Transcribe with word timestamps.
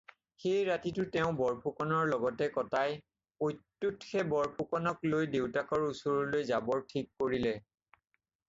সেই 0.43 0.61
ৰাতিটো 0.67 1.03
তেওঁ 1.15 1.33
বৰফুকনৰ 1.41 2.07
লগতে 2.13 2.47
কটাই 2.55 2.95
প্ৰত্যুষে 3.43 4.25
বৰফুকনক 4.33 5.07
লৈ 5.13 5.31
দেউতাকৰ 5.37 5.87
ওচৰলৈ 5.91 6.47
যাবৰ 6.53 6.83
ঠিক 6.95 7.13
কৰিলে। 7.23 7.55